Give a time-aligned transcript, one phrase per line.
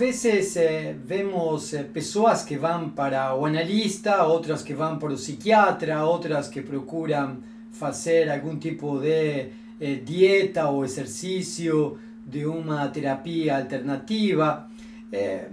[0.00, 5.14] vezes eh, vemos eh, pessoas que vão para o analista, outras que vão para o
[5.14, 7.36] psiquiatra, outras que procuram
[7.70, 14.66] fazer algum tipo de eh, dieta ou exercício, de uma terapia alternativa.
[15.12, 15.48] Eh,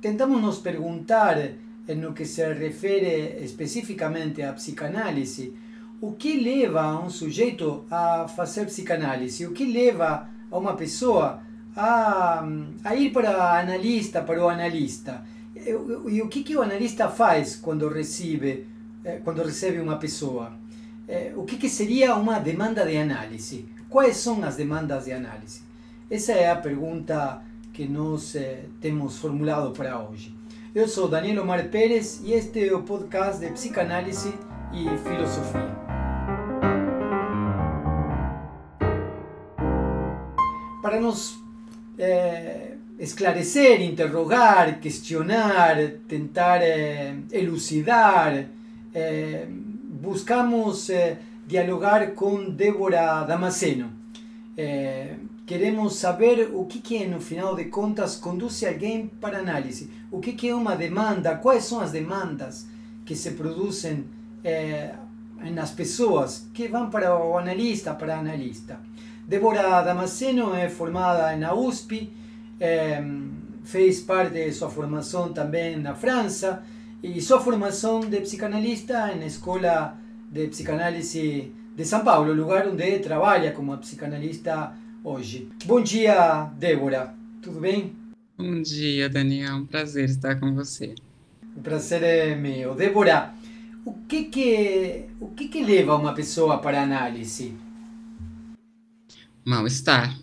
[0.00, 1.36] tentamos nos perguntar,
[1.96, 5.54] no que se refere especificamente à psicanálise,
[6.00, 9.46] o que leva um sujeito a fazer psicanálise?
[9.46, 15.24] O que leva a uma pessoa a, a ir para analista, para o analista?
[15.54, 18.66] E, e o que, que o analista faz quando recebe,
[19.04, 20.52] eh, quando recebe uma pessoa?
[21.08, 23.68] Eh, o que, que seria uma demanda de análise?
[23.88, 25.62] Quais são as demandas de análise?
[26.10, 30.34] Essa é a pergunta que nós eh, temos formulado para hoje.
[30.74, 34.32] Eu sou Daniel Omar Pérez e este é o podcast de psicanálise
[34.72, 35.80] e filosofia.
[40.80, 41.40] Para nos
[42.00, 45.76] eh, esclarecer, interrogar, questionar,
[46.08, 48.46] tentar eh, elucidar,
[48.94, 54.00] eh, buscamos eh, dialogar com Débora Damasceno.
[55.46, 59.90] Queremos saber o que, que, no final de contas, conduz alguém para análise.
[60.10, 62.66] O que, que é demanda, quais são as demandas
[63.04, 64.04] que se produzem
[64.44, 64.94] eh,
[65.52, 68.78] nas pessoas que vão para o analista, para analista.
[69.30, 72.12] Débora Damasceno é formada na USP,
[72.58, 73.00] eh,
[73.62, 76.64] fez parte de sua formação também na França
[77.00, 79.96] e sua formação de psicanalista na Escola
[80.32, 84.72] de Psicanálise de São Paulo, lugar onde trabalha como psicanalista
[85.04, 85.48] hoje.
[85.64, 87.14] Bom dia, Débora.
[87.40, 87.94] Tudo bem?
[88.36, 89.58] Bom dia, Daniel.
[89.58, 90.96] Um prazer estar com você.
[91.56, 92.74] O prazer é meu.
[92.74, 93.32] Débora,
[93.84, 97.54] o que que, o que, que leva uma pessoa para a análise?
[99.44, 100.18] Mal-estar.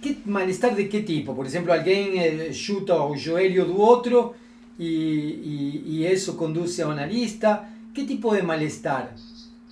[0.00, 1.34] Que mal-estar de que tipo?
[1.34, 4.34] Por exemplo, alguém eh, chuta o joelho do outro
[4.78, 7.68] e, e, e isso conduz ao analista.
[7.94, 9.14] Que tipo de mal-estar?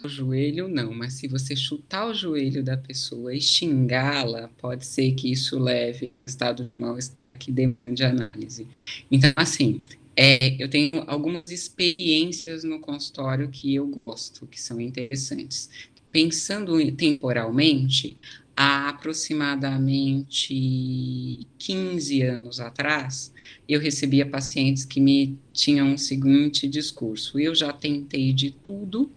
[0.05, 5.13] O joelho não, mas se você chutar o joelho da pessoa e xingá-la, pode ser
[5.13, 8.69] que isso leve a estado de mal-estar que demande análise.
[9.11, 9.81] Então, assim,
[10.15, 15.71] é, eu tenho algumas experiências no consultório que eu gosto, que são interessantes.
[16.13, 18.17] Pensando temporalmente,
[18.57, 23.33] há aproximadamente 15 anos atrás,
[23.69, 29.11] eu recebia pacientes que me tinham o seguinte discurso: eu já tentei de tudo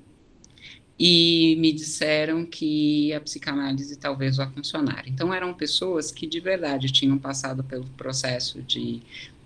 [0.97, 5.03] e me disseram que a psicanálise talvez vá funcionar.
[5.07, 9.01] Então, eram pessoas que de verdade tinham passado pelo processo de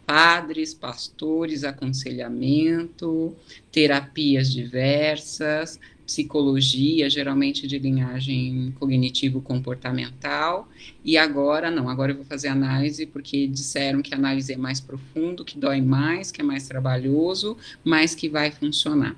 [0.06, 3.36] padres, pastores, aconselhamento,
[3.72, 10.70] terapias diversas, psicologia, geralmente de linhagem cognitivo-comportamental,
[11.04, 14.80] e agora não, agora eu vou fazer análise porque disseram que a análise é mais
[14.80, 19.18] profundo, que dói mais, que é mais trabalhoso, mas que vai funcionar.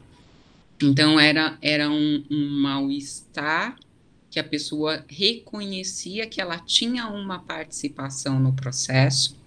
[0.82, 3.78] Então era, era um, um mal-estar
[4.32, 9.38] que a pessoa reconhecia que ela tinha uma participação no processo,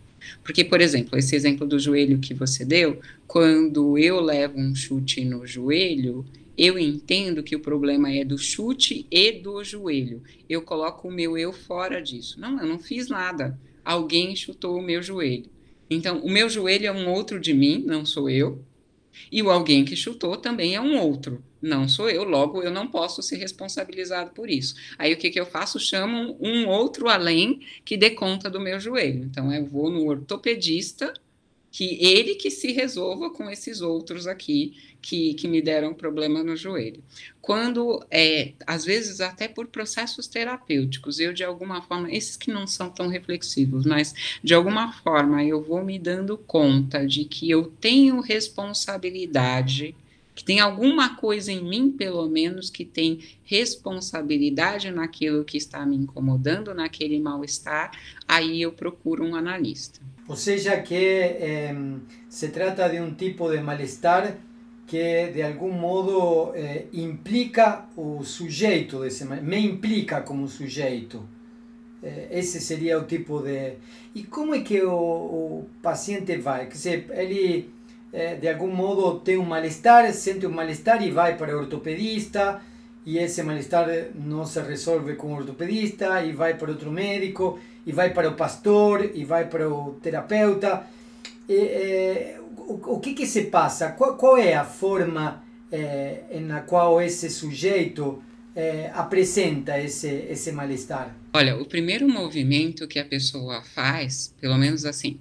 [0.44, 5.24] porque, por exemplo, esse exemplo do joelho que você deu, quando eu levo um chute
[5.24, 6.24] no joelho,
[6.56, 10.22] eu entendo que o problema é do chute e do joelho.
[10.48, 12.40] Eu coloco o meu eu fora disso.
[12.40, 13.58] Não, eu não fiz nada.
[13.84, 15.50] Alguém chutou o meu joelho.
[15.88, 18.64] Então, o meu joelho é um outro de mim, não sou eu.
[19.30, 22.88] E o alguém que chutou também é um outro, não sou eu, logo eu não
[22.88, 24.74] posso ser responsabilizado por isso.
[24.98, 25.78] Aí o que, que eu faço?
[25.78, 29.24] Chamo um outro além que dê conta do meu joelho.
[29.24, 31.12] Então eu vou no ortopedista,
[31.72, 36.54] que ele que se resolva com esses outros aqui que, que me deram problema no
[36.54, 37.02] joelho.
[37.40, 42.66] Quando, é, às vezes, até por processos terapêuticos, eu de alguma forma, esses que não
[42.66, 47.64] são tão reflexivos, mas de alguma forma eu vou me dando conta de que eu
[47.80, 49.96] tenho responsabilidade
[50.34, 55.96] que tem alguma coisa em mim, pelo menos, que tem responsabilidade naquilo que está me
[55.96, 57.90] incomodando, naquele mal-estar,
[58.26, 60.00] aí eu procuro um analista.
[60.26, 61.74] Ou seja, que eh,
[62.28, 64.36] se trata de um tipo de mal-estar
[64.86, 71.26] que de algum modo eh, implica o sujeito desse me implica como sujeito
[72.02, 73.74] eh, esse seria o tipo de
[74.14, 77.70] e como é que o, o paciente vai quer dizer ele
[78.12, 82.60] eh, de algum modo tem um mal-estar sente um mal-estar e vai para o ortopedista
[83.04, 87.92] e esse mal-estar não se resolve com o ortopedista e vai para outro médico e
[87.92, 90.86] vai para o pastor e vai para o terapeuta
[91.48, 93.90] e, o, o que, que se passa?
[93.90, 98.22] Qual, qual é a forma eh, na qual esse sujeito
[98.54, 101.14] é, apresenta esse, esse mal-estar?
[101.32, 105.18] Olha, o primeiro movimento que a pessoa faz, pelo menos assim,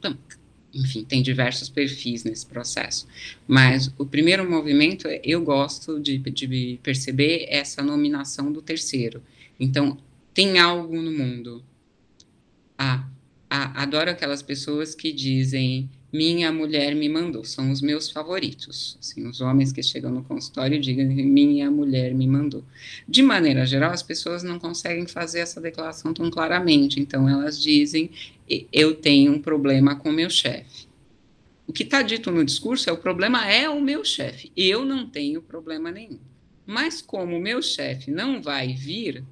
[0.73, 3.07] enfim, tem diversos perfis nesse processo,
[3.47, 9.21] mas o primeiro movimento, eu gosto de, de perceber essa nominação do terceiro.
[9.59, 9.97] Então,
[10.33, 11.63] tem algo no mundo.
[12.77, 13.07] Ah,
[13.51, 18.97] adoro aquelas pessoas que dizem minha mulher me mandou, são os meus favoritos.
[18.99, 22.63] Assim, os homens que chegam no consultório digam minha mulher me mandou.
[23.07, 28.09] De maneira geral, as pessoas não conseguem fazer essa declaração tão claramente, então elas dizem
[28.71, 30.87] eu tenho um problema com meu chefe.
[31.67, 35.09] O que está dito no discurso é o problema é o meu chefe, eu não
[35.09, 36.19] tenho problema nenhum.
[36.65, 39.23] Mas como o meu chefe não vai vir,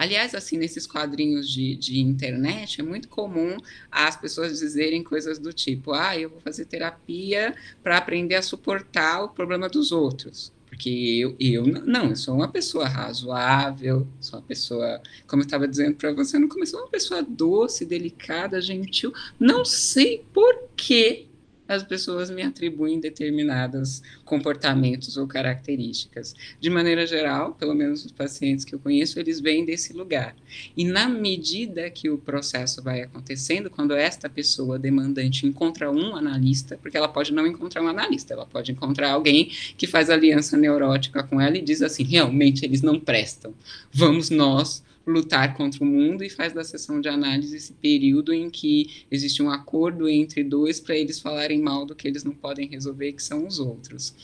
[0.00, 3.58] Aliás, assim, nesses quadrinhos de, de internet, é muito comum
[3.92, 9.22] as pessoas dizerem coisas do tipo: ah, eu vou fazer terapia para aprender a suportar
[9.22, 14.46] o problema dos outros porque eu, eu não, eu sou uma pessoa razoável, sou uma
[14.46, 19.12] pessoa, como eu estava dizendo para você no começo, uma pessoa doce, delicada, gentil.
[19.38, 21.26] Não sei por que
[21.70, 26.34] as pessoas me atribuem determinados comportamentos ou características.
[26.58, 30.34] De maneira geral, pelo menos os pacientes que eu conheço, eles vêm desse lugar.
[30.76, 36.76] E na medida que o processo vai acontecendo, quando esta pessoa demandante encontra um analista,
[36.76, 39.46] porque ela pode não encontrar um analista, ela pode encontrar alguém
[39.76, 43.54] que faz aliança neurótica com ela e diz assim: realmente eles não prestam.
[43.92, 48.48] Vamos nós lutar contra o mundo e faz da sessão de análise esse período em
[48.48, 52.68] que existe um acordo entre dois para eles falarem mal do que eles não podem
[52.68, 54.14] resolver, que são os outros.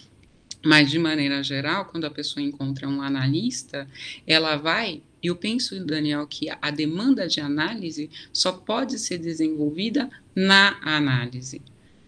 [0.65, 3.88] Mas, de maneira geral, quando a pessoa encontra um analista,
[4.27, 5.00] ela vai.
[5.23, 11.62] Eu penso, Daniel, que a demanda de análise só pode ser desenvolvida na análise.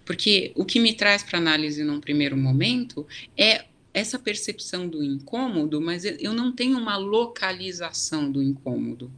[0.04, 5.80] Porque o que me traz para análise num primeiro momento é essa percepção do incômodo,
[5.80, 9.10] mas eu não tenho uma localização do incômodo.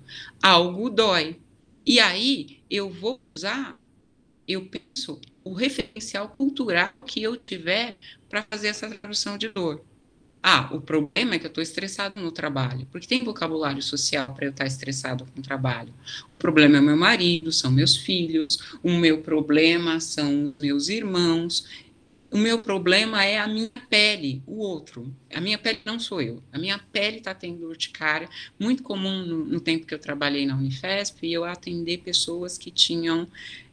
[0.43, 1.39] Algo dói.
[1.85, 3.79] E aí eu vou usar,
[4.47, 7.97] eu penso, o referencial cultural que eu tiver
[8.29, 9.83] para fazer essa tradução de dor.
[10.43, 14.47] Ah, o problema é que eu estou estressado no trabalho, porque tem vocabulário social para
[14.47, 15.93] eu estar estressado com o trabalho.
[16.35, 21.67] O problema é meu marido, são meus filhos, o meu problema são meus irmãos.
[22.31, 25.13] O meu problema é a minha pele, o outro.
[25.35, 26.41] A minha pele não sou eu.
[26.53, 28.29] A minha pele está tendo urticária.
[28.59, 33.27] Muito comum no, no, tempo que eu trabalhei na Unifesp, eu atender pessoas que tinham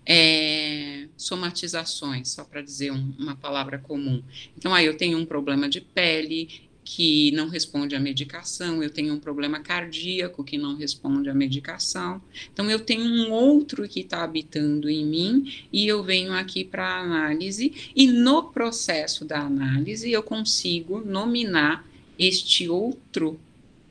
[0.04, 4.24] é, somatizações, só para dizer um, uma palavra comum.
[4.58, 9.14] Então, aí eu tenho um problema de pele, que não responde à medicação, eu tenho
[9.14, 12.22] um problema cardíaco que não responde à medicação.
[12.54, 17.02] Então, eu tenho um outro que está habitando em mim e eu venho aqui para
[17.02, 21.86] análise, e no processo da análise eu consigo nominar
[22.18, 23.38] este outro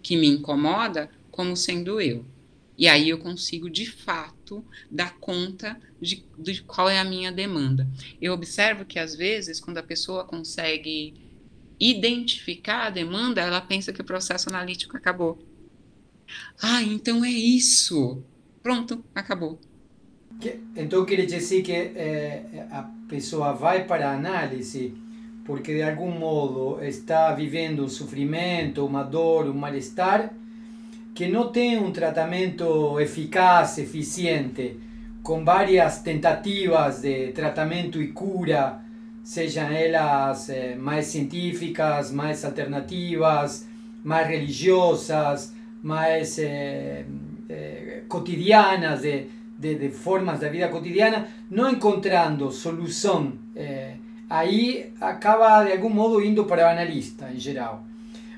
[0.03, 2.25] que me incomoda como sendo eu.
[2.79, 7.87] E aí eu consigo, de fato, dar conta de, de qual é a minha demanda.
[8.23, 11.26] Eu observo que, às vezes, quando a pessoa consegue
[11.79, 15.39] identificar a demanda, ela pensa que o processo analítico acabou.
[16.63, 18.23] Ah, então é isso.
[18.63, 19.61] Pronto, acabou.
[20.75, 24.93] Então quer dizer que eh, a pessoa vai para a análise
[25.47, 30.35] porque de algum modo está vivendo um sofrimento, uma dor, um mal-estar
[31.15, 34.77] que não tem um tratamento eficaz, eficiente,
[35.23, 38.83] com várias tentativas de tratamento e cura
[39.27, 43.67] sejam elas eh, mais científicas, mais alternativas,
[44.05, 45.53] mais religiosas,
[45.83, 47.05] mais eh,
[47.49, 49.27] eh, cotidianas, de,
[49.59, 53.33] de, de, formas da vida cotidiana, não encontrando solução,
[54.31, 57.85] aí acaba de algum modo indo para o analista em geral.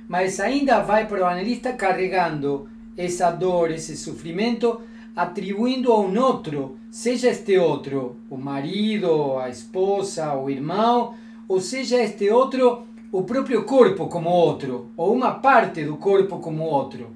[0.08, 2.66] Mas ainda vai para o analista carregando
[2.96, 4.80] essa dor, esse sofrimento
[5.18, 11.14] atribuindo a um outro, seja este outro o marido, a esposa, o irmão,
[11.48, 16.62] ou seja este outro o próprio corpo como outro, ou uma parte do corpo como
[16.62, 17.10] outro.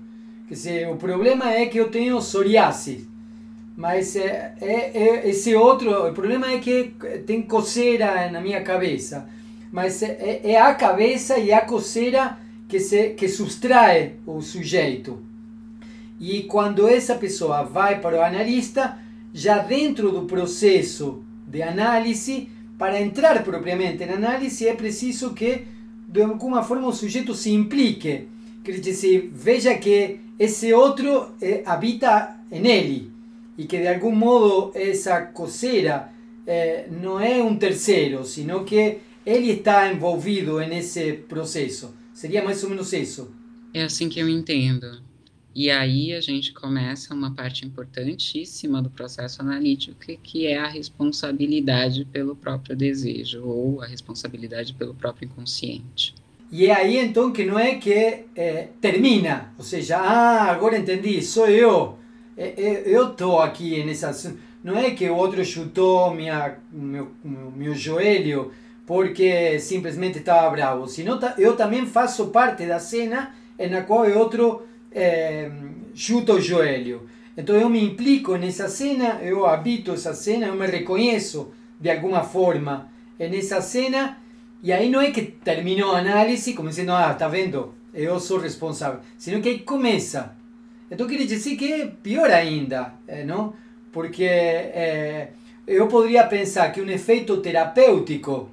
[0.48, 3.06] Quer dizer, o problema é que eu tenho psoriasis,
[3.76, 6.94] mas é, é, é esse outro, o problema é que
[7.24, 9.28] tem coceira na minha cabeça,
[9.70, 15.31] mas é, é a cabeça e a coceira que, se, que subtrai o sujeito.
[16.22, 18.96] E quando essa pessoa vai para o analista,
[19.34, 22.48] já dentro do processo de análise,
[22.78, 25.62] para entrar propriamente na análise, é preciso que,
[26.08, 28.28] de alguma forma, o sujeito se implique.
[28.62, 33.10] Quer dizer, veja que esse outro eh, habita nele
[33.58, 36.08] e que, de algum modo, essa coceira
[36.46, 41.92] eh, não é um terceiro, sino que ele está envolvido nesse processo.
[42.14, 43.32] Seria mais ou menos isso.
[43.74, 45.10] É assim que eu entendo.
[45.54, 52.06] E aí a gente começa uma parte importantíssima do processo analítico, que é a responsabilidade
[52.06, 56.14] pelo próprio desejo, ou a responsabilidade pelo próprio inconsciente.
[56.50, 61.22] E é aí então que não é que é, termina, ou seja, ah, agora entendi,
[61.22, 61.98] sou eu,
[62.36, 64.34] eu estou aqui nessa.
[64.64, 68.52] Não é que o outro chutou minha, meu, meu joelho
[68.86, 73.34] porque simplesmente estava bravo, senão eu também faço parte da cena
[73.70, 75.50] na qual o outro é,
[75.94, 77.08] chuta o joelho.
[77.36, 82.22] Então eu me implico nessa cena, eu habito essa cena, eu me reconheço de alguma
[82.22, 84.18] forma nessa cena,
[84.62, 88.38] e aí não é que terminou a análise como dizendo, ah, tá vendo, eu sou
[88.38, 90.36] responsável, sino que aí começa.
[90.90, 92.92] Então quer dizer que é pior ainda,
[93.26, 93.54] não?
[93.90, 95.30] Porque é,
[95.66, 98.50] eu poderia pensar que um efeito terapêutico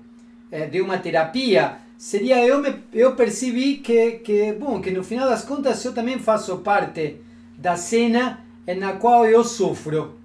[0.51, 5.27] é, de uma terapia seria eu me, eu percebi que que bom que no final
[5.29, 7.17] das contas eu também faço parte
[7.57, 8.39] da cena
[8.77, 10.15] na qual eu sofro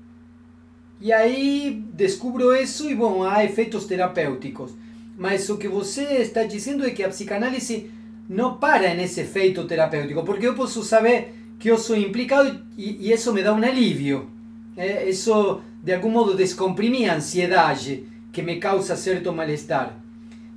[1.01, 4.71] e aí descubro isso e bom há efeitos terapêuticos
[5.19, 7.91] mas o que você está dizendo é que a psicanálise
[8.29, 13.13] não para nesse efeito terapêutico porque eu posso saber que eu sou implicado e, e
[13.13, 14.31] isso me dá um alívio
[14.77, 19.97] é, isso de algum modo descomprimir a ansiedade que me causa certo mal-estar.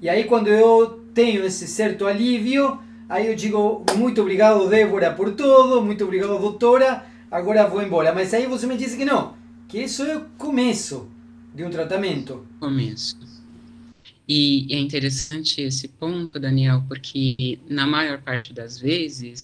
[0.01, 5.33] E aí quando eu tenho esse certo alívio, aí eu digo muito obrigado Débora por
[5.33, 8.13] tudo, muito obrigado doutora, agora vou embora.
[8.13, 9.33] Mas aí você me diz que não,
[9.67, 11.09] que isso é o começo
[11.55, 12.45] de um tratamento.
[12.59, 13.17] Começo.
[14.29, 19.43] E é interessante esse ponto, Daniel, porque na maior parte das vezes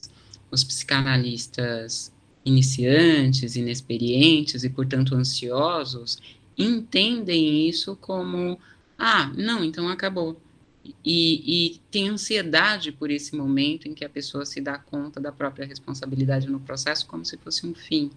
[0.52, 2.14] os psicanalistas
[2.46, 6.22] iniciantes, inexperientes e, portanto, ansiosos
[6.56, 8.60] entendem isso como:
[8.96, 10.40] ah, não, então acabou
[11.04, 15.32] e, e tem ansiedade por esse momento em que a pessoa se dá conta da
[15.32, 18.12] própria responsabilidade no processo como se fosse um fim.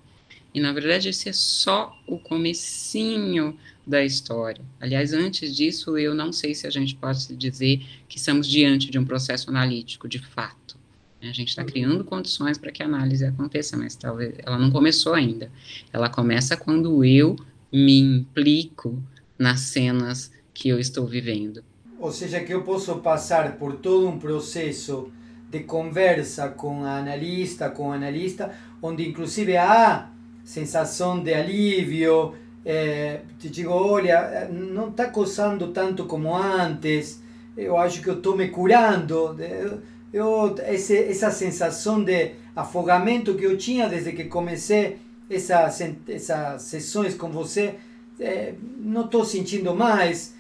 [0.53, 3.57] E na verdade esse é só o comecinho
[3.87, 4.65] da história.
[4.81, 8.99] Aliás, antes disso, eu não sei se a gente pode dizer que estamos diante de
[8.99, 10.77] um processo analítico, de fato.
[11.23, 15.15] A gente está criando condições para que a análise aconteça, mas talvez ela não começou
[15.15, 15.51] ainda.
[15.93, 17.37] Ela começa quando eu
[17.73, 19.03] me implico
[19.39, 21.63] nas cenas que eu estou vivendo.
[21.99, 25.11] Ou seja, que eu posso passar por todo um processo
[25.51, 30.11] de conversa com a analista, com o analista, onde inclusive há
[30.45, 32.35] sensação de alívio,
[32.65, 37.23] é, te digo, olha, não está coçando tanto como antes,
[37.57, 39.81] eu acho que eu estou me curando, eu,
[40.13, 44.99] eu, esse, essa sensação de afogamento que eu tinha desde que comecei
[45.31, 47.77] essas, essas sessões com você,
[48.21, 50.35] é, não estou sentindo mais,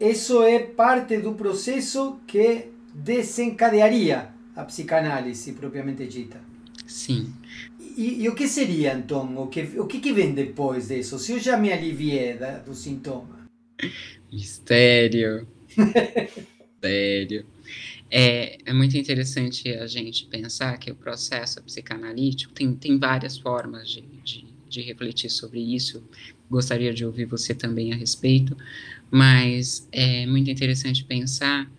[0.00, 6.40] isso é parte do processo que desencadearia a psicanálise propriamente dita.
[6.86, 7.32] Sim.
[7.96, 9.36] E, e, o que seria então?
[9.38, 11.18] O que, o que, que vem depois disso?
[11.18, 13.46] Se eu já me aliviei da, do sintoma?
[14.32, 15.46] Mistério.
[15.76, 17.46] Mistério.
[18.10, 23.90] É, é muito interessante a gente pensar que o processo psicanalítico tem, tem várias formas
[23.90, 26.02] de, de, de refletir sobre isso.
[26.50, 28.56] Gostaria de ouvir você também a respeito,
[29.10, 31.70] mas é muito interessante pensar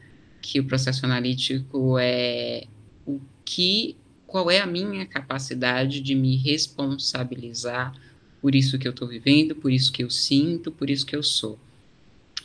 [0.41, 2.65] que o processo analítico é
[3.05, 3.95] o que,
[4.25, 7.93] qual é a minha capacidade de me responsabilizar
[8.41, 11.23] por isso que eu estou vivendo, por isso que eu sinto, por isso que eu
[11.23, 11.59] sou.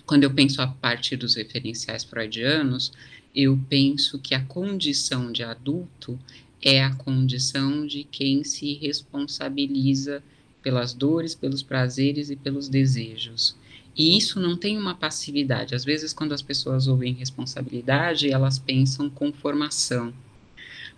[0.05, 2.93] Quando eu penso a partir dos referenciais freudianos,
[3.35, 6.19] eu penso que a condição de adulto
[6.61, 10.23] é a condição de quem se responsabiliza
[10.63, 13.57] pelas dores, pelos prazeres e pelos desejos.
[13.97, 15.75] E isso não tem uma passividade.
[15.75, 20.13] Às vezes, quando as pessoas ouvem responsabilidade, elas pensam com formação.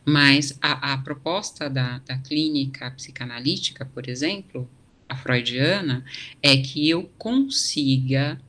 [0.05, 4.69] Mas a, a proposta da, da clínica psicanalítica, por exemplo,
[5.09, 6.05] a freudiana,
[6.43, 8.41] é que eu consiga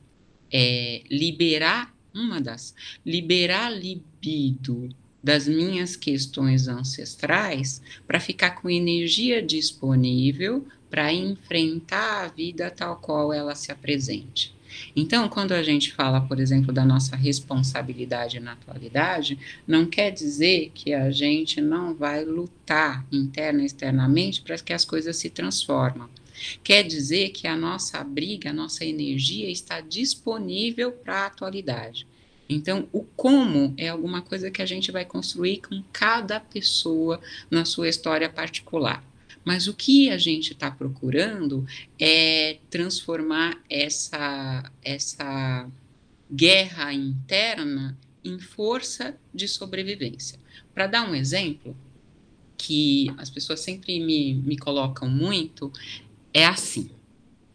[0.52, 2.74] é, liberar uma das
[3.04, 4.88] liberar libido
[5.22, 13.32] das minhas questões ancestrais para ficar com energia disponível para enfrentar a vida tal qual
[13.32, 14.56] ela se apresente.
[14.94, 20.70] Então, quando a gente fala, por exemplo, da nossa responsabilidade na atualidade, não quer dizer
[20.74, 26.06] que a gente não vai lutar interna e externamente para que as coisas se transformem.
[26.62, 32.06] Quer dizer que a nossa briga, a nossa energia está disponível para a atualidade.
[32.48, 37.64] Então, o como é alguma coisa que a gente vai construir com cada pessoa na
[37.64, 39.04] sua história particular.
[39.44, 41.66] Mas o que a gente está procurando
[41.98, 45.70] é transformar essa, essa
[46.30, 50.38] guerra interna em força de sobrevivência.
[50.74, 51.76] Para dar um exemplo,
[52.56, 55.72] que as pessoas sempre me, me colocam muito
[56.34, 56.90] é assim.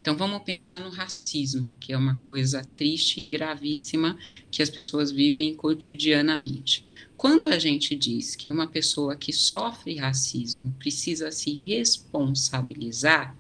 [0.04, 4.20] Então vamos pensar no racismo, que é uma coisa triste e gravíssima
[4.52, 6.86] que as pessoas vivem cotidianamente.
[7.16, 13.34] Quando a gente diz que uma pessoa que sofre racismo precisa se responsabilizar,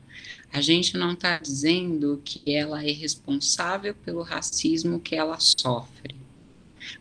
[0.54, 6.16] a gente não está dizendo que ela é responsável pelo racismo que ela sofre.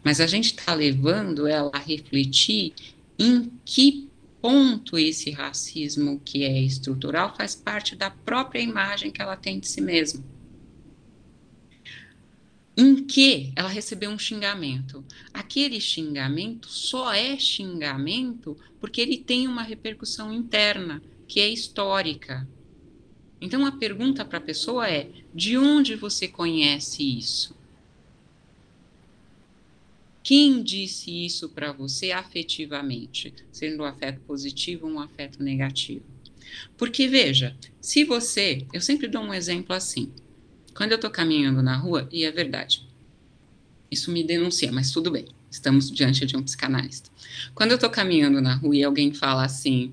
[0.02, 2.74] Mas a gente está levando ela a refletir
[3.16, 4.10] em que
[4.42, 9.68] ponto esse racismo que é estrutural faz parte da própria imagem que ela tem de
[9.68, 10.22] si mesma.
[12.76, 15.04] Em que ela recebeu um xingamento.
[15.32, 22.48] Aquele xingamento só é xingamento porque ele tem uma repercussão interna, que é histórica.
[23.40, 27.54] Então a pergunta para a pessoa é: de onde você conhece isso?
[30.22, 36.04] Quem disse isso para você afetivamente, sendo um afeto positivo ou um afeto negativo?
[36.76, 40.12] Porque veja, se você, eu sempre dou um exemplo assim.
[40.74, 42.86] Quando eu estou caminhando na rua, e é verdade,
[43.90, 47.10] isso me denuncia, mas tudo bem, estamos diante de um psicanalista.
[47.54, 49.92] Quando eu estou caminhando na rua e alguém fala assim: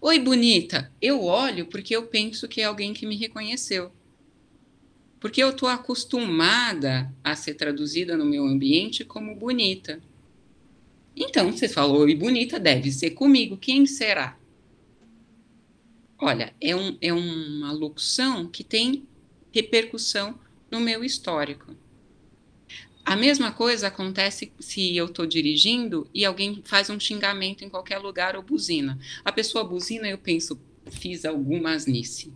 [0.00, 3.92] Oi, bonita, eu olho porque eu penso que é alguém que me reconheceu
[5.24, 10.02] porque eu estou acostumada a ser traduzida no meu ambiente como bonita.
[11.16, 14.38] Então, você falou, e bonita deve ser comigo, quem será?
[16.18, 19.08] Olha, é, um, é uma locução que tem
[19.50, 20.38] repercussão
[20.70, 21.74] no meu histórico.
[23.02, 27.96] A mesma coisa acontece se eu estou dirigindo e alguém faz um xingamento em qualquer
[27.96, 28.98] lugar ou buzina.
[29.24, 32.30] A pessoa buzina, eu penso, fiz alguma asnice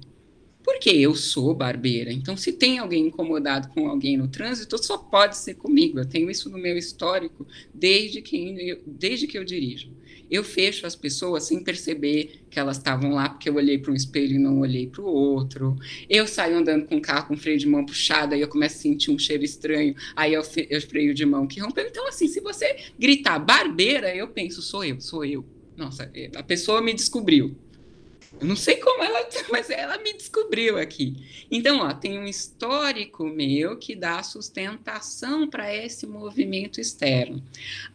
[0.62, 2.12] porque eu sou barbeira.
[2.12, 5.98] Então, se tem alguém incomodado com alguém no trânsito, só pode ser comigo.
[5.98, 9.90] Eu tenho isso no meu histórico desde que eu, desde que eu dirijo.
[10.30, 13.94] Eu fecho as pessoas sem perceber que elas estavam lá, porque eu olhei para um
[13.94, 15.74] espelho e não olhei para o outro.
[16.09, 18.80] Eu saio andando com o carro com freio de mão puxado, aí eu começo a
[18.80, 21.87] sentir um cheiro estranho, aí eu, eu freio de mão que rompeu.
[21.87, 25.44] Então, assim, se você gritar barbeira, eu penso, sou eu, sou eu.
[25.76, 27.56] Nossa, a pessoa me descobriu.
[28.40, 31.46] Eu não sei como ela, mas ela me descobriu aqui.
[31.51, 37.42] Então, ó, tem um histórico meu que dá sustentação para esse movimento externo.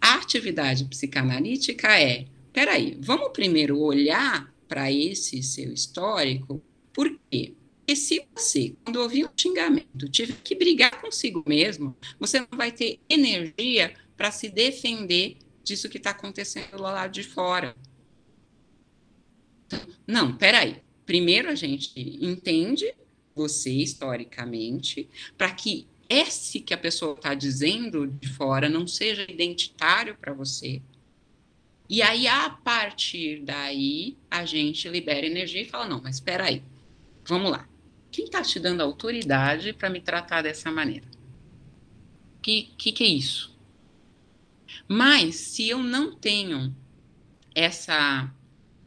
[0.01, 7.53] A atividade psicanalítica é, peraí, vamos primeiro olhar para esse seu histórico, por quê?
[7.79, 12.71] Porque se você, quando ouvir um xingamento, tiver que brigar consigo mesmo, você não vai
[12.71, 17.75] ter energia para se defender disso que está acontecendo lá, de fora.
[20.07, 20.81] Não, peraí.
[21.05, 22.93] Primeiro a gente entende
[23.35, 30.15] você historicamente, para que esse que a pessoa está dizendo de fora não seja identitário
[30.15, 30.81] para você.
[31.89, 36.63] E aí, a partir daí, a gente libera energia e fala: não, mas espera aí,
[37.25, 37.67] vamos lá.
[38.11, 41.05] Quem está te dando autoridade para me tratar dessa maneira?
[42.37, 43.57] O que, que, que é isso?
[44.87, 46.75] Mas, se eu não tenho
[47.55, 48.31] essa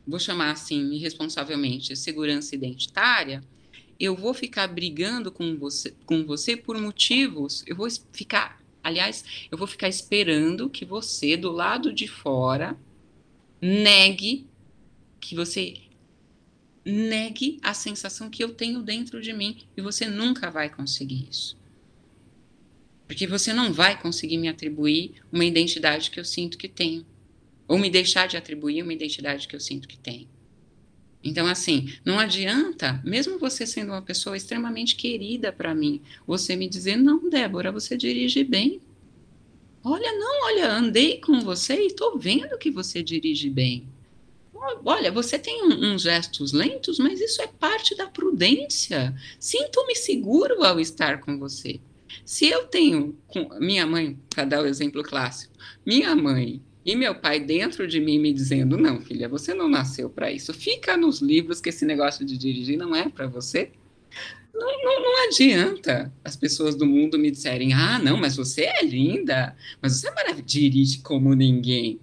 [0.06, 3.42] vou chamar assim irresponsavelmente, segurança identitária,
[3.98, 9.56] eu vou ficar brigando com você, com você por motivos, eu vou ficar, aliás, eu
[9.58, 12.78] vou ficar esperando que você do lado de fora
[13.60, 14.46] negue
[15.18, 15.74] que você
[16.84, 21.56] negue a sensação que eu tenho dentro de mim e você nunca vai conseguir isso.
[23.08, 27.04] Porque você não vai conseguir me atribuir uma identidade que eu sinto que tenho
[27.68, 30.28] ou me deixar de atribuir uma identidade que eu sinto que tem.
[31.22, 36.68] Então, assim, não adianta, mesmo você sendo uma pessoa extremamente querida para mim, você me
[36.68, 38.80] dizer: não, Débora, você dirige bem.
[39.82, 43.88] Olha, não, olha, andei com você e estou vendo que você dirige bem.
[44.84, 49.14] Olha, você tem uns gestos lentos, mas isso é parte da prudência.
[49.38, 51.80] Sinto-me seguro ao estar com você.
[52.24, 53.16] Se eu tenho,
[53.60, 58.20] minha mãe, para dar o exemplo clássico, minha mãe e meu pai dentro de mim
[58.20, 60.54] me dizendo: não, filha, você não nasceu para isso.
[60.54, 63.72] Fica nos livros que esse negócio de dirigir não é para você.
[64.54, 68.84] Não, não, não, adianta as pessoas do mundo me disserem: ah, não, mas você é
[68.84, 71.98] linda, mas você é maravilhosa, dirige como ninguém.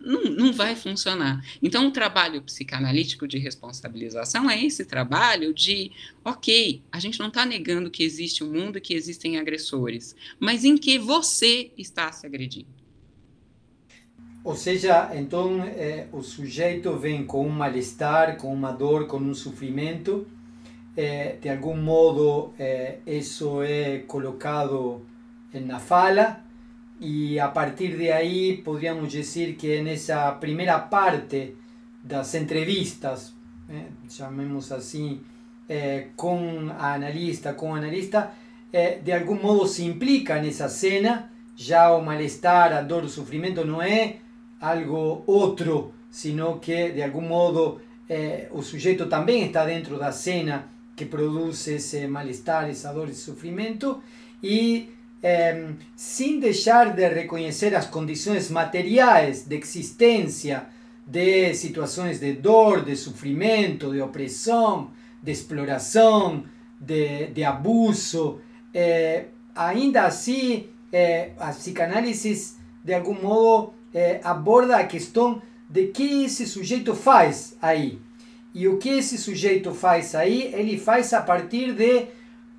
[0.00, 1.44] Não, não vai funcionar.
[1.62, 5.92] Então, o trabalho psicanalítico de responsabilização é esse trabalho de,
[6.24, 10.64] ok, a gente não está negando que existe um mundo e que existem agressores, mas
[10.64, 12.79] em que você está se agredindo.
[14.42, 19.34] Ou seja, então eh, o sujeito vem com um mal-estar, com uma dor, com um
[19.34, 20.26] sofrimento,
[21.40, 25.02] de algum modo eh, isso é colocado
[25.54, 26.40] na fala
[27.00, 31.54] e a partir de aí podríamos dizer que nessa primeira parte
[32.02, 33.34] das entrevistas,
[34.08, 35.20] chamemos assim,
[36.16, 38.32] com a analista, com analista,
[39.02, 43.80] de algum modo se implica nessa cena, já o mal-estar, a dor, o sofrimento não
[43.80, 44.16] é
[44.60, 50.68] algo outro, sino que de algum modo eh, o sujeito também está dentro da cena
[50.94, 54.02] que produz esse mal-estar, essa dor, esse sofrimento,
[54.42, 54.90] e
[55.22, 60.68] eh, sin dejar de reconocer las condiciones materiales de existencia
[61.10, 66.44] de situaciones de dor, de sufrimiento, de opresión, de exploración,
[66.78, 68.40] de, de abuso.
[68.72, 71.52] Eh, ainda así, eh, a
[72.84, 77.98] de algún modo eh, aborda a questão de que esse sujeito faz aí.
[78.52, 82.06] E o que esse sujeito faz aí, ele faz a partir de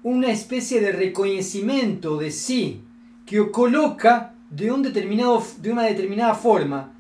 [0.04, 2.82] una especie de reconocimiento de sí
[3.26, 6.92] que o coloca de, un determinado, de una determinada forma,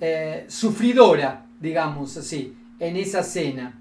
[0.00, 3.78] eh, sufridora, digamos así, en esa cena.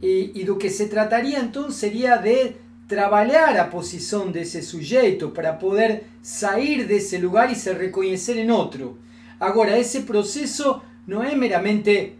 [0.00, 5.32] Y, y lo que se trataría entonces sería de trabalhar a posición de ese sujeto
[5.32, 8.98] para poder salir de ese lugar y se reconocer en otro.
[9.42, 12.14] Ahora, ese proceso no es meramente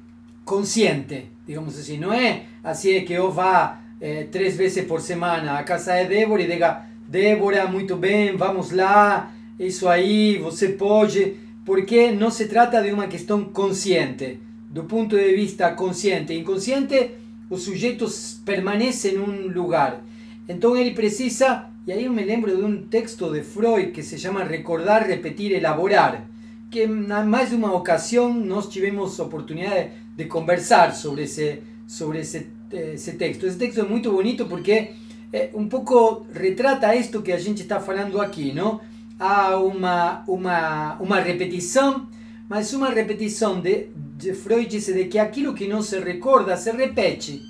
[0.44, 5.56] consciente, digamos así, no es así de que vos va é, três vezes por semana
[5.56, 11.37] a casa de Débora e diga: Débora, muito bem, vamos lá, isso aí, você pode,
[11.64, 14.40] porque não se trata de uma questão consciente.
[14.68, 17.12] Do ponto de vista consciente e inconsciente,
[17.48, 18.04] o sujeito
[18.44, 20.02] permanece um lugar.
[20.48, 24.42] Então ele precisa, aí eu me lembro de um texto de Freud que se chama
[24.42, 26.32] Recordar, Repetir, Elaborar,
[26.72, 32.48] que na mais de uma ocasião nós tivemos oportunidade de conversar sobre esse, sobre esse
[32.72, 33.46] esse texto.
[33.46, 34.92] Esse texto é muito bonito porque
[35.32, 38.80] é, um pouco retrata isto que a gente está falando aqui, não?
[39.18, 42.08] Há uma, uma, uma repetição,
[42.48, 43.88] mas uma repetição de,
[44.35, 47.40] Freud diz de que aquilo que não se recorda se repete.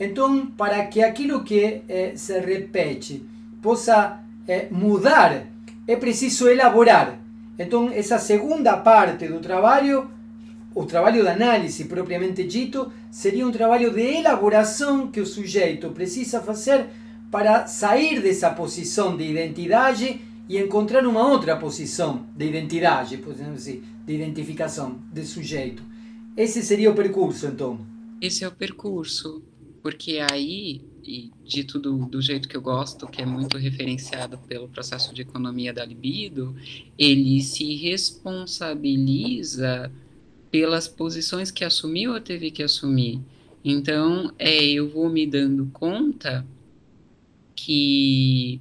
[0.00, 3.24] Então, para que aquilo que é, se repete
[3.60, 5.46] possa é, mudar,
[5.86, 7.21] é preciso elaborar.
[7.62, 10.10] Então, essa segunda parte do trabalho
[10.74, 16.40] o trabalho de análise propriamente dito seria um trabalho de elaboração que o sujeito precisa
[16.40, 16.86] fazer
[17.30, 23.82] para sair dessa posição de identidade e encontrar uma outra posição de identidade, podemos dizer,
[24.06, 25.82] de identificação de sujeito.
[26.36, 27.78] Esse seria o percurso, então.
[28.20, 29.42] Esse é o percurso,
[29.82, 34.68] porque aí, e dito do, do jeito que eu gosto, que é muito referenciado pelo
[34.68, 36.54] processo de economia da libido,
[36.98, 39.90] ele se responsabiliza
[40.50, 43.20] pelas posições que assumiu ou teve que assumir.
[43.64, 46.46] Então, é, eu vou me dando conta
[47.54, 48.60] que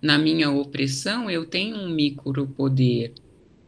[0.00, 3.12] na minha opressão eu tenho um micropoder.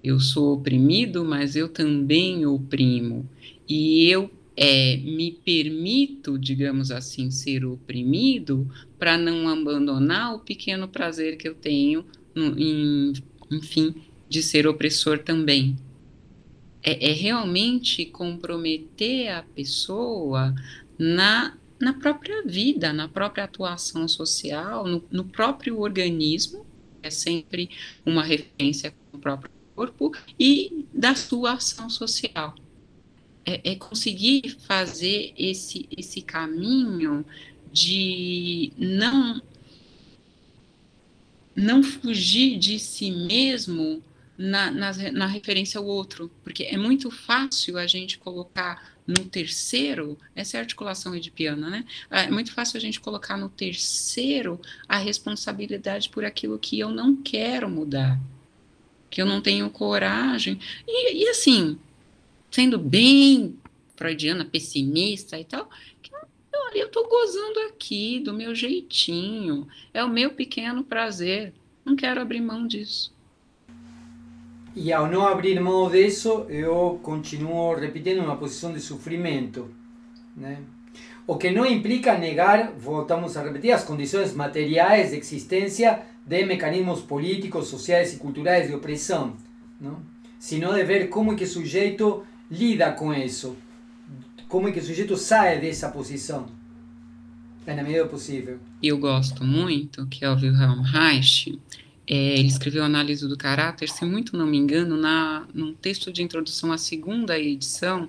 [0.04, 3.28] Eu sou oprimido, mas eu também oprimo.
[3.68, 11.36] E eu é, me permito, digamos assim, ser oprimido para não abandonar o pequeno prazer
[11.36, 13.12] que eu tenho, no, em,
[13.50, 13.94] enfim,
[14.28, 15.76] de ser opressor também
[16.86, 20.54] é, é realmente comprometer a pessoa
[20.96, 26.64] na, na própria vida, na própria atuação social, no, no próprio organismo,
[27.02, 27.68] é sempre
[28.04, 32.54] uma referência com o próprio corpo, e da sua ação social.
[33.48, 37.24] É, é, conseguir fazer esse, esse caminho
[37.72, 39.40] de não
[41.54, 44.02] não fugir de si mesmo
[44.36, 50.18] na, na, na referência ao outro, porque é muito fácil a gente colocar no terceiro,
[50.34, 51.84] essa é a articulação edipiana, né?
[52.10, 56.90] Ah, é muito fácil a gente colocar no terceiro a responsabilidade por aquilo que eu
[56.90, 58.20] não quero mudar,
[59.08, 60.58] que eu não tenho coragem.
[60.86, 61.78] E, e assim,
[62.56, 63.58] sendo bem
[63.96, 65.68] freudiana, pessimista e tal,
[66.50, 71.52] eu, eu tô gozando aqui do meu jeitinho, é o meu pequeno prazer,
[71.84, 73.14] não quero abrir mão disso.
[74.74, 79.70] E ao não abrir mão disso, eu continuo repetindo uma posição de sofrimento.
[80.34, 80.62] Né?
[81.26, 87.02] O que não implica negar, voltamos a repetir, as condições materiais de existência de mecanismos
[87.02, 89.36] políticos, sociais e culturais de opressão,
[89.78, 90.00] não?
[90.38, 93.56] sino de ver como que o sujeito lida com isso,
[94.48, 96.46] como é que o sujeito sai dessa posição,
[97.66, 98.58] na medida possível.
[98.82, 101.58] Eu gosto muito que é o Wilhelm Reich,
[102.06, 106.22] é, ele escreveu Análise do Caráter, se muito não me engano, na, num texto de
[106.22, 108.08] introdução à segunda edição,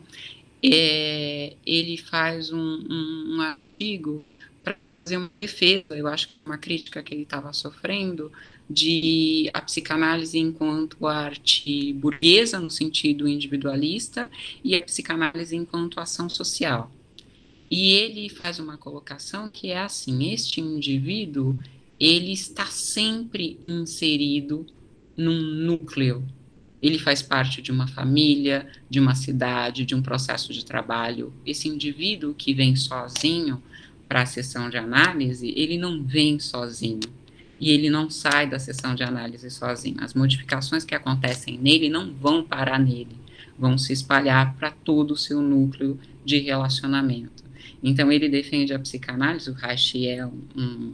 [0.63, 4.23] é, ele faz um, um, um artigo
[4.63, 8.31] para fazer uma defesa, eu acho que uma crítica que ele estava sofrendo,
[8.69, 14.29] de a psicanálise enquanto arte burguesa, no sentido individualista,
[14.63, 16.91] e a psicanálise enquanto ação social.
[17.69, 21.57] E ele faz uma colocação que é assim: este indivíduo
[21.99, 24.65] ele está sempre inserido
[25.15, 26.23] num núcleo.
[26.79, 31.33] Ele faz parte de uma família, de uma cidade, de um processo de trabalho.
[31.43, 33.61] Esse indivíduo que vem sozinho
[34.07, 37.16] para a sessão de análise, ele não vem sozinho
[37.59, 39.97] e ele não sai da sessão de análise sozinho.
[39.99, 43.17] As modificações que acontecem nele não vão parar nele,
[43.57, 47.43] vão se espalhar para todo o seu núcleo de relacionamento.
[47.81, 50.93] Então, ele defende a psicanálise, o Reich é um,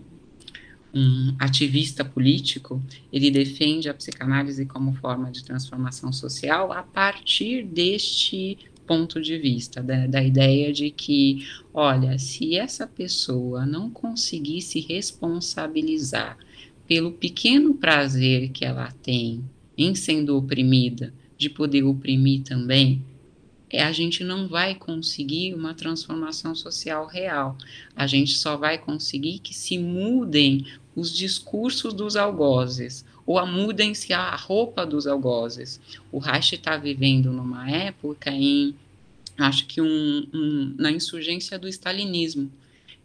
[0.93, 8.57] um ativista político, ele defende a psicanálise como forma de transformação social a partir deste
[8.85, 14.81] ponto de vista, da, da, ideia de que, olha, se essa pessoa não conseguir se
[14.81, 16.37] responsabilizar
[16.87, 19.43] pelo pequeno prazer que ela tem
[19.77, 23.03] em sendo oprimida, de poder oprimir também,
[23.69, 27.57] é, a gente não vai conseguir uma transformação social real.
[27.95, 34.13] A gente só vai conseguir que se mudem os discursos dos algozes, ou a mudem-se
[34.13, 35.81] a roupa dos algozes.
[36.11, 38.75] O Reich está vivendo numa época em,
[39.39, 42.51] acho que um, um, na insurgência do stalinismo,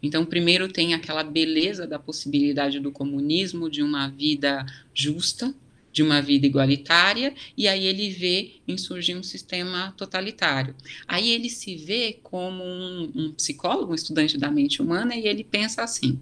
[0.01, 5.53] então, primeiro tem aquela beleza da possibilidade do comunismo, de uma vida justa,
[5.91, 10.75] de uma vida igualitária, e aí ele vê insurgir um sistema totalitário.
[11.07, 15.43] Aí ele se vê como um, um psicólogo, um estudante da mente humana, e ele
[15.43, 16.19] pensa assim: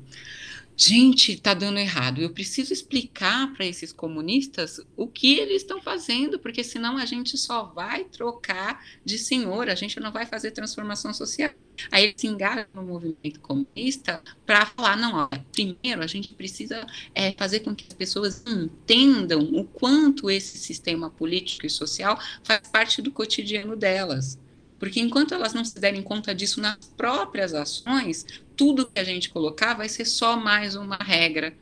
[0.77, 2.21] gente, está dando errado.
[2.21, 7.35] Eu preciso explicar para esses comunistas o que eles estão fazendo, porque senão a gente
[7.35, 11.49] só vai trocar de senhor, a gente não vai fazer transformação social.
[11.91, 16.85] Aí ele se engaja no movimento comunista para falar: não, ó, primeiro a gente precisa
[17.13, 22.67] é, fazer com que as pessoas entendam o quanto esse sistema político e social faz
[22.67, 24.39] parte do cotidiano delas.
[24.79, 29.29] Porque enquanto elas não se derem conta disso nas próprias ações, tudo que a gente
[29.29, 31.53] colocar vai ser só mais uma regra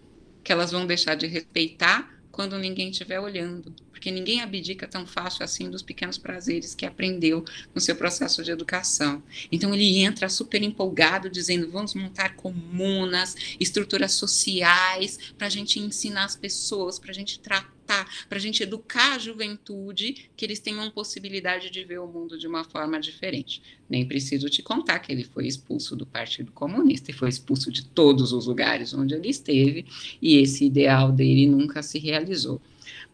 [0.43, 3.73] que elas vão deixar de respeitar quando ninguém estiver olhando.
[3.89, 8.51] Porque ninguém abdica tão fácil assim dos pequenos prazeres que aprendeu no seu processo de
[8.51, 9.23] educação.
[9.51, 16.25] Então ele entra super empolgado, dizendo: vamos montar comunas, estruturas sociais, para a gente ensinar
[16.25, 20.89] as pessoas, para a gente tratar para a gente educar a juventude que eles tenham
[20.91, 23.61] possibilidade de ver o mundo de uma forma diferente.
[23.89, 27.85] Nem preciso te contar que ele foi expulso do Partido Comunista e foi expulso de
[27.85, 29.85] todos os lugares onde ele esteve,
[30.21, 32.61] e esse ideal dele nunca se realizou.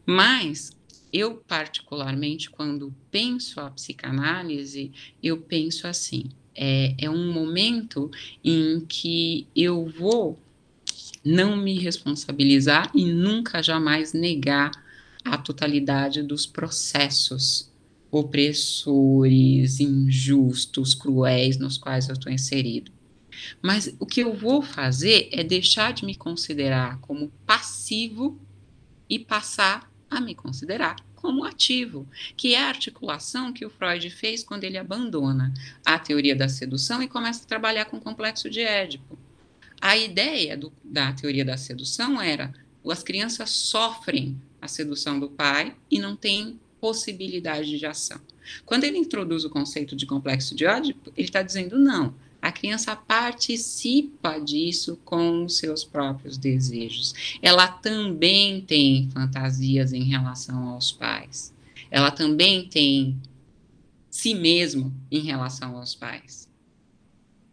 [0.06, 0.72] Mas
[1.12, 8.10] eu, particularmente, quando penso a psicanálise, eu penso assim: é, é um momento
[8.44, 10.40] em que eu vou
[11.24, 14.72] não me responsabilizar e nunca jamais negar
[15.24, 17.72] a totalidade dos processos
[18.10, 22.92] opressores, injustos, cruéis nos quais eu estou inserido.
[23.62, 28.40] Mas o que eu vou fazer é deixar de me considerar como passivo
[29.10, 34.44] e passar a me considerar como ativo, que é a articulação que o Freud fez
[34.44, 35.54] quando ele abandona
[35.86, 39.18] a teoria da sedução e começa a trabalhar com o complexo de Édipo.
[39.82, 42.54] A ideia do, da teoria da sedução era
[42.88, 48.22] as crianças sofrem a sedução do pai e não têm possibilidade de ação.
[48.66, 52.14] Quando ele introduz o conceito de complexo de ódio, ele está dizendo não.
[52.42, 57.14] A criança participa disso com os seus próprios desejos.
[57.42, 61.54] Ela também tem fantasias em relação aos pais.
[61.92, 63.16] Ela também tem
[64.10, 66.50] si mesmo em relação aos pais.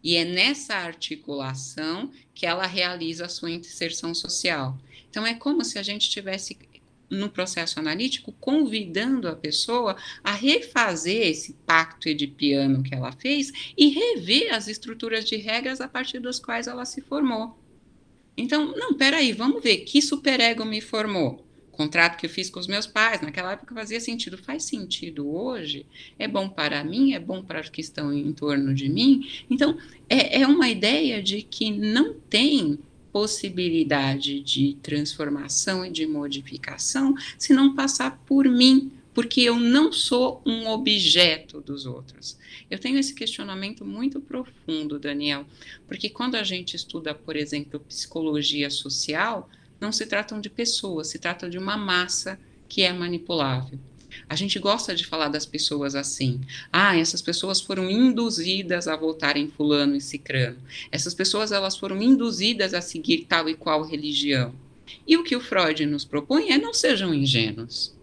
[0.02, 4.78] E é nessa articulação que ela realiza a sua inserção social.
[5.10, 6.56] Então, é como se a gente estivesse
[7.10, 13.88] no processo analítico convidando a pessoa a refazer esse pacto edipiano que ela fez e
[13.88, 17.58] rever as estruturas de regras a partir das quais ela se formou.
[18.36, 21.47] Então, não, peraí, vamos ver que superego me formou
[21.78, 25.86] contrato que eu fiz com os meus pais, naquela época fazia sentido, faz sentido hoje,
[26.18, 29.24] é bom para mim, é bom para os que estão em torno de mim.
[29.48, 32.80] Então, é, é uma ideia de que não tem
[33.12, 40.42] possibilidade de transformação e de modificação se não passar por mim, porque eu não sou
[40.44, 42.36] um objeto dos outros.
[42.68, 45.46] Eu tenho esse questionamento muito profundo, Daniel,
[45.86, 49.48] porque quando a gente estuda, por exemplo, psicologia social,
[49.80, 52.38] não se tratam de pessoas, se trata de uma massa
[52.68, 53.78] que é manipulável.
[54.28, 56.40] A gente gosta de falar das pessoas assim.
[56.72, 60.58] Ah, essas pessoas foram induzidas a votarem fulano e cicrano.
[60.90, 64.54] Essas pessoas elas foram induzidas a seguir tal e qual religião.
[65.06, 67.94] E o que o Freud nos propõe é não sejam ingênuos.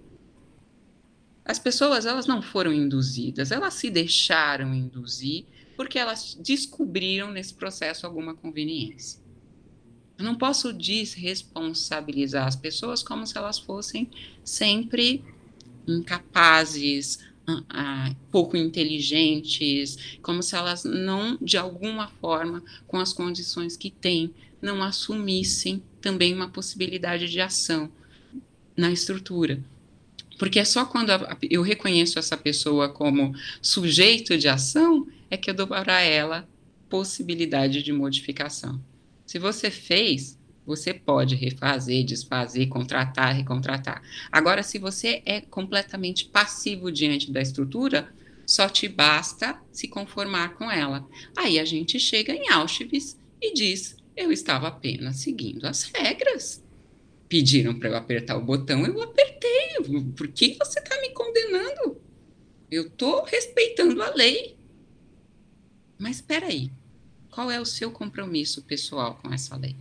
[1.43, 8.05] As pessoas elas não foram induzidas, elas se deixaram induzir porque elas descobriram nesse processo
[8.05, 9.19] alguma conveniência.
[10.17, 14.09] Eu não posso desresponsabilizar as pessoas como se elas fossem
[14.43, 15.23] sempre
[15.87, 23.91] incapazes, uh, pouco inteligentes, como se elas não, de alguma forma, com as condições que
[23.91, 27.89] têm, não assumissem também uma possibilidade de ação
[28.75, 29.63] na estrutura.
[30.37, 31.11] Porque é só quando
[31.49, 36.47] eu reconheço essa pessoa como sujeito de ação é que eu dou para ela
[36.89, 38.81] possibilidade de modificação.
[39.35, 44.01] Se você fez, você pode refazer, desfazer, contratar, recontratar.
[44.31, 48.15] Agora, se você é completamente passivo diante da estrutura,
[48.47, 51.05] só te basta se conformar com ela.
[51.35, 56.63] Aí a gente chega em Auschwitz e diz: eu estava apenas seguindo as regras.
[57.27, 59.83] Pediram para eu apertar o botão, eu apertei.
[60.15, 62.01] Por que você está me condenando?
[62.71, 64.55] Eu estou respeitando a lei.
[65.99, 66.71] Mas espera aí,
[67.35, 69.75] qual é o seu compromisso pessoal com essa lei?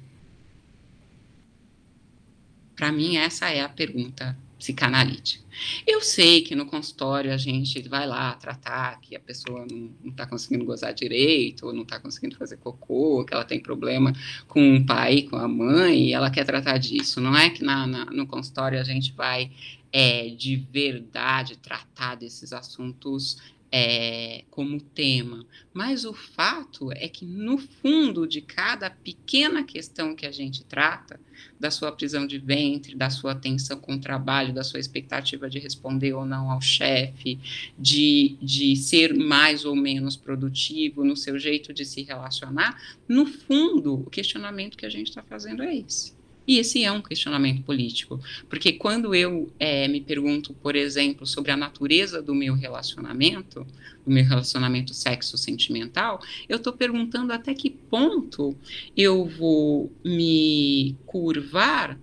[2.75, 5.45] Para mim, essa é a pergunta psicanalítica.
[5.87, 10.27] Eu sei que no consultório a gente vai lá tratar que a pessoa não está
[10.27, 14.13] conseguindo gozar direito, ou não está conseguindo fazer cocô, que ela tem problema
[14.49, 17.21] com o pai, com a mãe, e ela quer tratar disso.
[17.21, 19.53] Não é que na, na no consultório a gente vai
[19.93, 23.39] é, de verdade tratar desses assuntos
[23.77, 30.25] é, como tema, mas o fato é que no fundo de cada pequena questão que
[30.25, 31.19] a gente trata,
[31.59, 35.59] da sua prisão de ventre, da sua atenção com o trabalho, da sua expectativa de
[35.59, 37.41] responder ou não ao chefe,
[37.77, 43.95] de, de ser mais ou menos produtivo no seu jeito de se relacionar, no fundo,
[43.95, 46.15] o questionamento que a gente está fazendo é esse.
[46.47, 51.51] E esse é um questionamento político, porque quando eu é, me pergunto, por exemplo, sobre
[51.51, 53.67] a natureza do meu relacionamento,
[54.05, 58.55] do meu relacionamento sexo-sentimental, eu estou perguntando até que ponto
[58.95, 61.99] eu vou me curvar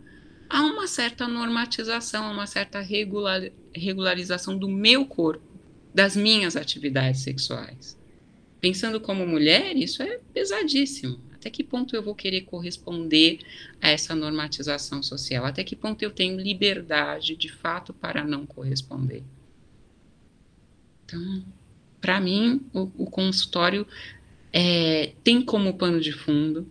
[0.50, 5.44] a uma certa normatização, a uma certa regular, regularização do meu corpo,
[5.94, 7.98] das minhas atividades sexuais.
[8.60, 13.40] Pensando como mulher, isso é pesadíssimo até que ponto eu vou querer corresponder
[13.82, 15.44] a essa normatização social?
[15.44, 19.24] Até que ponto eu tenho liberdade, de fato, para não corresponder?
[21.04, 21.44] Então,
[22.00, 23.88] para mim, o, o consultório
[24.54, 26.68] é, tem como pano de fundo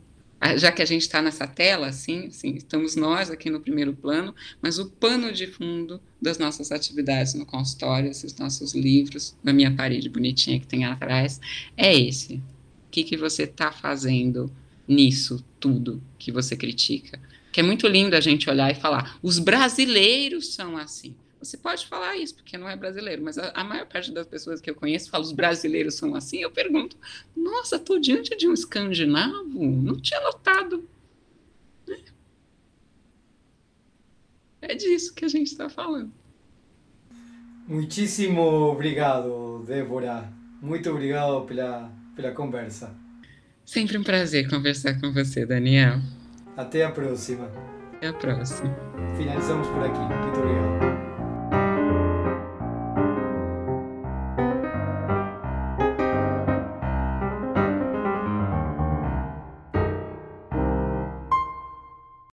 [0.57, 4.35] já que a gente está nessa tela, assim, assim, estamos nós aqui no primeiro plano,
[4.63, 9.71] mas o pano de fundo das nossas atividades no consultório, esses nossos livros, na minha
[9.77, 11.39] parede bonitinha que tem atrás,
[11.77, 12.37] é esse.
[12.37, 14.51] O que, que você está fazendo
[14.91, 17.21] nisso tudo que você critica.
[17.53, 21.15] Que é muito lindo a gente olhar e falar, os brasileiros são assim.
[21.41, 24.61] Você pode falar isso, porque não é brasileiro, mas a, a maior parte das pessoas
[24.61, 26.43] que eu conheço fala, os brasileiros são assim.
[26.43, 26.97] Eu pergunto,
[27.35, 29.65] nossa, estou diante de um escandinavo?
[29.65, 30.87] Não tinha notado.
[34.61, 36.13] É disso que a gente está falando.
[37.67, 40.31] Muitíssimo obrigado, Débora.
[40.61, 42.95] Muito obrigado pela, pela conversa.
[43.71, 46.01] Sempre um prazer conversar com você, Daniel.
[46.57, 47.49] Até a próxima.
[47.95, 48.77] Até a próxima.
[49.17, 49.97] Finalizamos por aqui.
[49.97, 50.90] Muito obrigado.